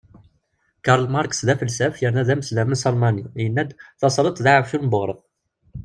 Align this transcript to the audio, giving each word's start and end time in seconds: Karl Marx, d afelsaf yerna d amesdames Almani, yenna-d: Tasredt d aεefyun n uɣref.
Karl 0.85 1.05
Marx, 1.15 1.31
d 1.47 1.49
afelsaf 1.53 1.95
yerna 2.01 2.23
d 2.27 2.29
amesdames 2.33 2.83
Almani, 2.89 3.25
yenna-d: 3.41 3.69
Tasredt 3.99 4.43
d 4.43 4.45
aεefyun 4.51 4.85
n 4.89 4.95
uɣref. 4.97 5.21